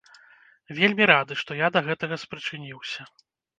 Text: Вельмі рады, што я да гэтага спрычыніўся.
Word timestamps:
Вельмі 0.79 1.03
рады, 1.11 1.37
што 1.43 1.59
я 1.61 1.69
да 1.77 1.85
гэтага 1.89 2.21
спрычыніўся. 2.25 3.01